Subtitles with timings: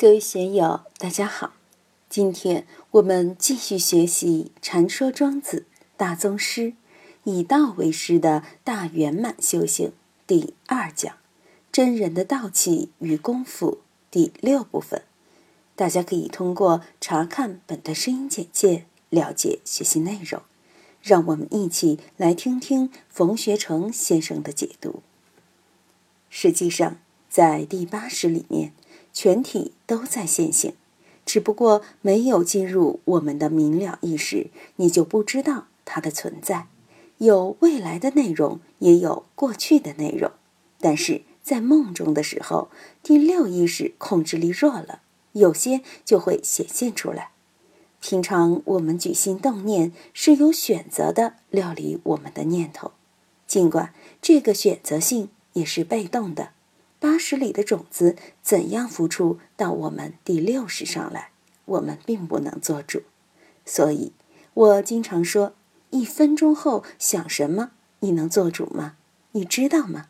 [0.00, 1.54] 各位学友，大家好！
[2.08, 6.60] 今天我们继续学习《禅说庄子大宗师》，
[7.24, 9.90] 以道为师的大圆满修行
[10.24, 11.16] 第二讲
[11.72, 15.02] “真人的道气与功夫”第六部分。
[15.74, 20.40] 大家可以通过查看本的声音简介了解学习内容。
[21.02, 25.02] 让我们一起来听听冯学成先生的解读。
[26.30, 28.72] 实际上，在第八识里面。
[29.20, 30.74] 全体都在现行，
[31.26, 36.68] 只不过没有进入我们的明了意识，你就不知道它的存在。
[37.16, 40.30] 有未来的内容，也有过去的内容。
[40.78, 42.68] 但是在梦中的时候，
[43.02, 45.00] 第六意识控制力弱了，
[45.32, 47.32] 有些就会显现出来。
[48.00, 52.92] 平常我们举心动念是有选择的料理我们的念头，
[53.48, 56.50] 尽管这个选择性也是被动的。
[57.00, 61.30] 八十里的种子怎样孵出到我们第六十上来，
[61.64, 63.02] 我们并不能做主。
[63.64, 64.12] 所以，
[64.54, 65.54] 我经常说：
[65.90, 68.96] 一分钟后想什么，你能做主吗？
[69.32, 70.06] 你知道吗？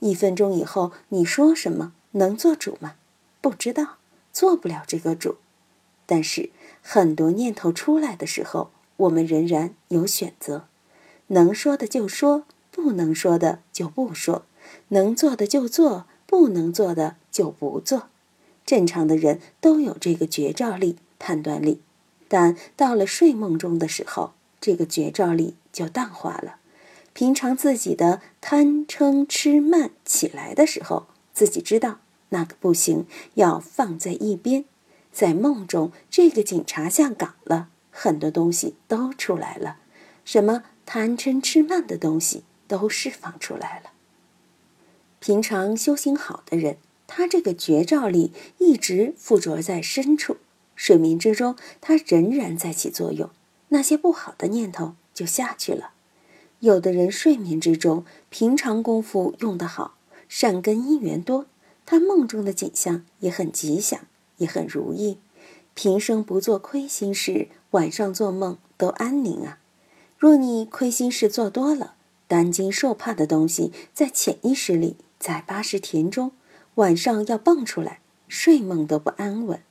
[0.00, 2.96] 一分钟以后你说什么，能做主吗？
[3.40, 3.98] 不知道，
[4.32, 5.36] 做不了这个主。
[6.04, 6.50] 但是，
[6.82, 10.66] 很多念头出来的时候，我们仍然有选择：
[11.28, 14.42] 能说的就说，不能说的就不说；
[14.88, 16.06] 能做的就做。
[16.34, 18.08] 不能做的就不做，
[18.66, 21.80] 正常的人都有这个觉照力、判断力，
[22.26, 26.56] 但到了睡梦中的时候，这个觉照力就淡化了。
[27.12, 34.64] 平常自己的贪嗔痴慢起来的时候，自己知道那个不行，要放在一边。
[35.12, 39.76] 在梦中，这个警察下岗了，很多东西都出来了，
[40.24, 43.90] 什么贪嗔痴慢的东西都释放出来了。
[45.26, 50.36] 平常修行好的人，他这个觉照力一直附着在深处，
[50.76, 53.30] 睡眠之中，他仍然在起作用。
[53.68, 55.92] 那些不好的念头就下去了。
[56.60, 59.94] 有的人睡眠之中，平常功夫用得好，
[60.28, 61.46] 善根因缘多，
[61.86, 64.00] 他梦中的景象也很吉祥，
[64.36, 65.16] 也很如意。
[65.72, 69.58] 平生不做亏心事，晚上做梦都安宁啊。
[70.18, 71.94] 若你亏心事做多了，
[72.28, 74.96] 担惊受怕的东西在潜意识里。
[75.24, 76.32] 在八十田中，
[76.74, 79.62] 晚上要蹦出来，睡梦都不安稳。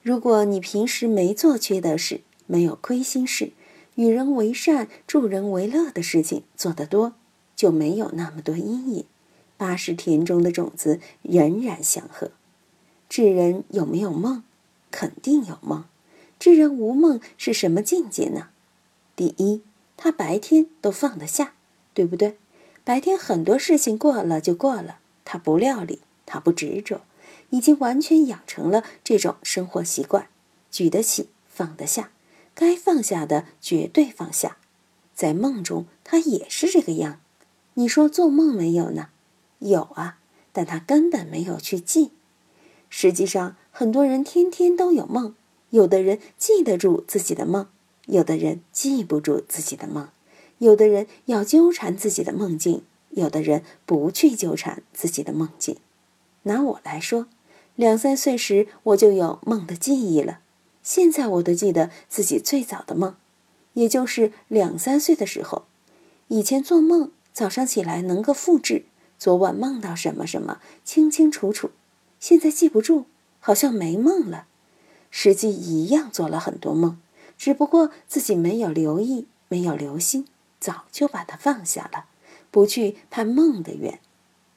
[0.00, 3.52] 如果你平时没做缺德事，没有亏心事，
[3.96, 7.12] 与人为善、助人为乐的事情做得多，
[7.54, 9.04] 就没有那么多阴影。
[9.58, 12.30] 八十田中的种子仍然祥和。
[13.10, 14.42] 智人有没有梦？
[14.90, 15.84] 肯定有梦。
[16.38, 18.48] 智人无梦是什么境界呢？
[19.14, 19.60] 第一，
[19.98, 21.52] 他白天都放得下，
[21.92, 22.38] 对不对？
[22.88, 27.02] 白天很多事情过了就过了，他不料理，他不执着，
[27.50, 30.28] 已经完全养成了这种生活习惯，
[30.70, 32.12] 举得起，放得下，
[32.54, 34.56] 该放下的绝对放下。
[35.14, 37.20] 在梦中，他也是这个样。
[37.74, 39.10] 你说做梦没有呢？
[39.58, 40.16] 有啊，
[40.54, 42.12] 但他根本没有去记。
[42.88, 45.34] 实际上，很多人天天都有梦，
[45.68, 47.66] 有的人记得住自己的梦，
[48.06, 50.08] 有的人记不住自己的梦。
[50.58, 55.76] 有的人要纠缠自己的梦境，有的人不去纠缠自己的梦境。
[56.42, 57.26] 拿我来说，
[57.76, 60.40] 两三岁时我就有梦的记忆了，
[60.82, 63.14] 现在我都记得自己最早的梦，
[63.74, 65.64] 也就是两三岁的时候。
[66.28, 68.84] 以前做梦，早上起来能够复制
[69.18, 71.70] 昨晚梦到什么什么，清清楚楚。
[72.20, 73.06] 现在记不住，
[73.40, 74.46] 好像没梦了，
[75.10, 76.98] 实际一样做了很多梦，
[77.36, 80.26] 只不过自己没有留意，没有留心。
[80.60, 82.06] 早就把它放下了，
[82.50, 84.00] 不去盼梦的缘，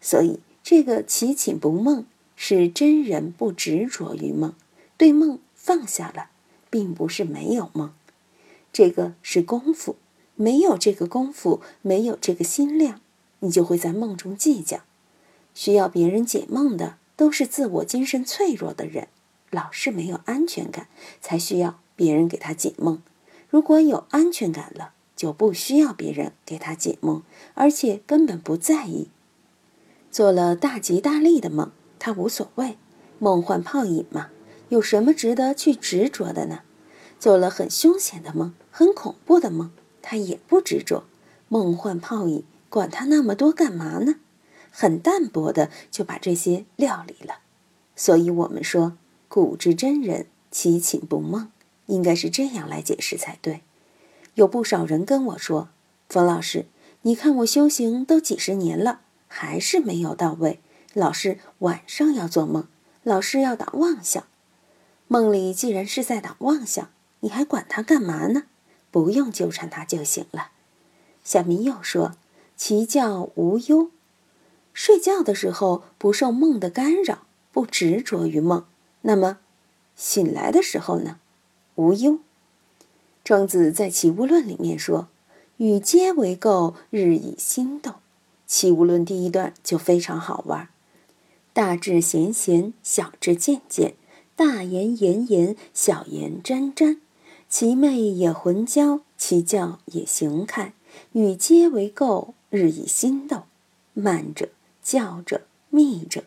[0.00, 4.54] 所以这个其寝不梦是真人不执着于梦，
[4.96, 6.30] 对梦放下了，
[6.68, 7.92] 并不是没有梦，
[8.72, 9.96] 这个是功夫，
[10.34, 13.00] 没有这个功夫，没有这个心量，
[13.38, 14.80] 你就会在梦中计较。
[15.54, 19.06] 需要别人解梦的，都是自我精神脆弱的人，
[19.50, 20.88] 老是没有安全感，
[21.20, 23.00] 才需要别人给他解梦。
[23.48, 24.93] 如果有安全感了。
[25.16, 27.22] 就不需要别人给他解梦，
[27.54, 29.08] 而且根本不在意。
[30.10, 32.76] 做了大吉大利的梦，他无所谓，
[33.18, 34.30] 梦幻泡影嘛，
[34.68, 36.60] 有什么值得去执着的呢？
[37.18, 39.70] 做了很凶险的梦，很恐怖的梦，
[40.02, 41.04] 他也不执着，
[41.48, 44.16] 梦幻泡影，管他那么多干嘛呢？
[44.70, 47.36] 很淡薄的就把这些料理了。
[47.96, 51.50] 所以我们说，古之真人其情不梦，
[51.86, 53.62] 应该是这样来解释才对。
[54.34, 55.68] 有不少人跟我说
[56.08, 56.66] ：“冯老师，
[57.02, 60.60] 你看我修行都几十年了，还是没有到位。
[60.92, 62.66] 老是晚上要做梦，
[63.02, 64.24] 老师要打妄想。
[65.06, 66.90] 梦里既然是在打妄想，
[67.20, 68.44] 你还管他干嘛呢？
[68.90, 70.48] 不用纠缠他就行了。
[71.22, 72.12] 小明又说
[72.56, 73.90] ：“其叫无忧。
[74.72, 78.64] 睡觉的时候不受梦的干扰，不执着于梦。
[79.02, 79.38] 那么，
[79.94, 81.18] 醒来的时候呢？
[81.76, 82.18] 无忧。”
[83.24, 85.08] 庄子在《齐物论》里面说
[85.56, 87.90] ：“与皆为垢，日以心斗。”
[88.46, 90.68] 《齐物论》第一段就非常好玩：
[91.54, 93.94] 大智贤贤，小智渐渐；
[94.36, 97.00] 大言言言，小言沾沾。
[97.48, 100.74] 其昧也浑交，其教也行开。
[101.12, 103.44] 与皆为垢，日以心斗。
[103.94, 104.50] 慢者，
[104.82, 106.24] 教者，密者，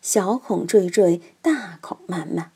[0.00, 2.52] 小孔惴惴，大孔漫漫。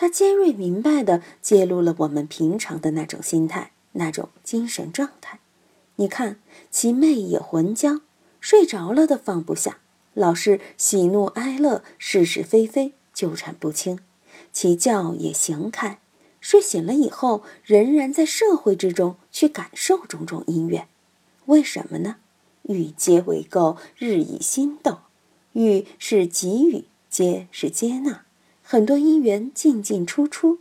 [0.00, 5.40] 他尖锐明白地揭露了我们平常的那种心态，那种精神状态。
[5.96, 8.00] 你看，其寐也浑交，
[8.40, 9.80] 睡着了的放不下，
[10.14, 13.98] 老是喜怒哀乐、是是非非纠缠不清；
[14.54, 16.00] 其觉也行开，
[16.40, 20.88] 睡醒了以后，仍然在社会之中去感受种种音乐。
[21.44, 22.16] 为什么呢？
[22.62, 25.00] 欲皆为垢，日以心斗。
[25.52, 28.24] 欲是给予，皆是接纳。
[28.72, 30.60] 很多因缘进进出出，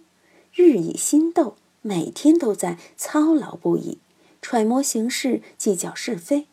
[0.51, 1.53] 日以心斗，
[1.83, 4.00] 每天都在操劳不已，
[4.41, 6.47] 揣摩形势，计较是非。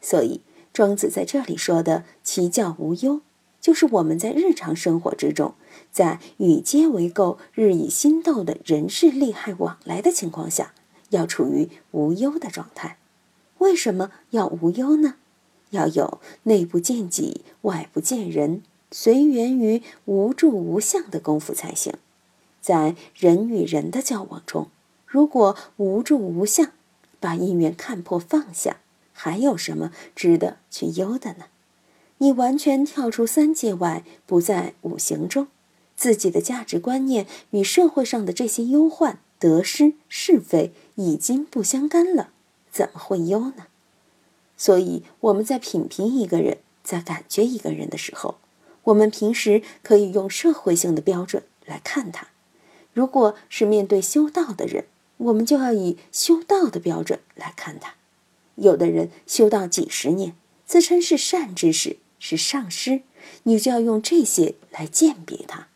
[0.00, 0.40] 所以
[0.72, 3.20] 庄子在这里说的“其教无忧”，
[3.62, 5.54] 就是我们在日常生活之中，
[5.92, 10.74] 在与皆为垢、日以心斗的人事利害往来的情况下，
[11.10, 12.98] 要处于无忧的状态。
[13.58, 15.14] 为什么要无忧呢？
[15.70, 18.62] 要有内不见己，外不见人。
[18.98, 21.92] 随缘于无住无相的功夫才行，
[22.62, 24.68] 在人与人的交往中，
[25.04, 26.72] 如果无住无相，
[27.20, 28.78] 把因缘看破放下，
[29.12, 31.44] 还有什么值得去忧的呢？
[32.16, 35.48] 你完全跳出三界外，不在五行中，
[35.94, 42.30] 自己的价值观念与社会上的这些忧患、得失、是非已经不相干了，
[42.72, 43.66] 怎么会忧呢？
[44.56, 48.36] 所以我们在品评一个人，在感觉一个人的时候。
[48.86, 52.28] 我们平时可以用社会性的标准来看他，
[52.92, 54.84] 如果是面对修道的人，
[55.18, 57.94] 我们就要以修道的标准来看他。
[58.54, 60.34] 有的人修道几十年，
[60.64, 63.02] 自称是善知识，是上师，
[63.42, 65.68] 你就要用这些来鉴别他。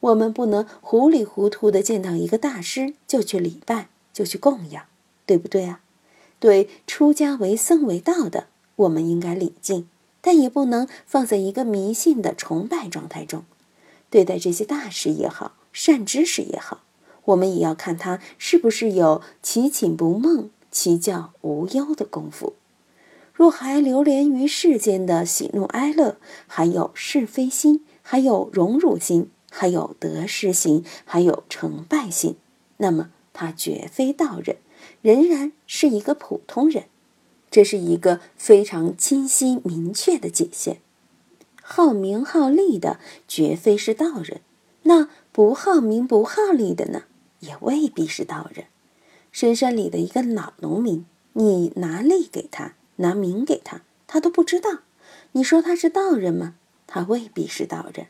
[0.00, 4.84] 我们不能糊里糊涂的见到一个大师就去礼拜，就去供养，
[5.26, 5.80] 对不对啊？
[6.38, 9.88] 对出家为僧为道的，我们应该礼敬。
[10.22, 13.44] 但也不能放在一个迷信的崇拜状态中，
[14.08, 16.84] 对待这些大师也好，善知识也好，
[17.26, 22.54] 我们也要看他是不是有其寝不梦、其教无忧的功夫。
[23.34, 32.36] 若还流连于世间的喜怒哀乐，还有是非心，还有荣辱心，还有得失心，还有成败心，
[32.76, 34.58] 那么他绝非道人，
[35.00, 36.84] 仍然是一个普通人。
[37.52, 40.78] 这是一个非常清晰明确的界限。
[41.60, 44.40] 好名好利的绝非是道人，
[44.84, 47.02] 那不好名不好利的呢，
[47.40, 48.64] 也未必是道人。
[49.30, 51.04] 深山里的一个老农民，
[51.34, 54.80] 你拿利给他，拿名给他，他都不知道。
[55.32, 56.54] 你说他是道人吗？
[56.86, 58.06] 他未必是道人。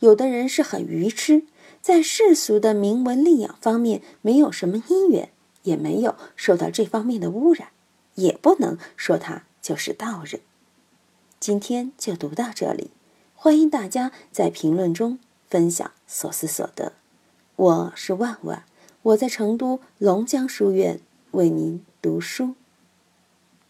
[0.00, 1.44] 有的人是很愚痴，
[1.80, 5.30] 在世俗的名闻利养方面没有什么因缘，
[5.62, 7.68] 也没有受到这方面的污染。
[8.14, 10.40] 也不能说他就是道人。
[11.40, 12.90] 今天就读到这里，
[13.34, 15.18] 欢迎大家在评论中
[15.48, 16.92] 分享所思所得。
[17.56, 18.64] 我是万万，
[19.02, 21.00] 我在成都龙江书院
[21.32, 22.54] 为您读书。